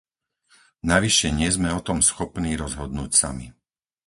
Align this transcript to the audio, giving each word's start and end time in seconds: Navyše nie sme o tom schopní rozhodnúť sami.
Navyše 0.91 1.27
nie 1.39 1.45
sme 1.57 1.69
o 1.77 1.81
tom 1.87 1.99
schopní 2.09 2.51
rozhodnúť 2.63 3.11
sami. 3.21 3.47